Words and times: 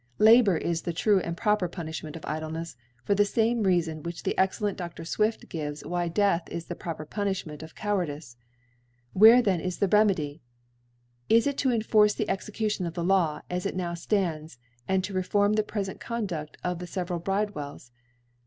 La 0.17 0.31
b3Ut 0.31 0.61
is 0.61 0.81
the 0.81 0.93
tcue 0.93 1.21
and 1.23 1.37
proper 1.37 1.69
Puni(hment 1.69 2.15
of 2.15 2.23
Idlenefs, 2.23 2.75
for 3.03 3.13
the 3.13 3.23
fame 3.23 3.63
Rdafon 3.63 4.01
which 4.01 4.23
the 4.23 4.35
ex* 4.35 4.57
cellent 4.59 4.75
Dr. 4.75 5.03
Swifi 5.03 5.47
gives 5.47 5.85
why 5.85 6.07
Death 6.07 6.49
is 6.51 6.65
the 6.65 6.73
proper 6.73 7.05
Punilhment 7.05 7.61
of 7.61 7.75
Cowardice* 7.75 8.35
Where 9.13 9.43
then 9.43 9.61
is 9.61 9.77
the 9.77 9.87
Remedy? 9.87 10.41
Is 11.29 11.45
it 11.45 11.59
to 11.59 11.69
enforce 11.71 12.15
the 12.15 12.31
Execution 12.31 12.87
of 12.87 12.95
the 12.95 13.03
Law 13.03 13.41
as 13.47 13.67
it 13.67 13.75
now 13.75 13.93
(lands, 14.11 14.57
and 14.87 15.03
to 15.03 15.13
reform 15.13 15.53
the 15.53 15.61
prefent 15.61 15.99
Conduft 15.99 16.55
of 16.63 16.79
the 16.79 16.87
feve 16.87 17.11
ral 17.11 17.19
Bridewells 17.19 17.91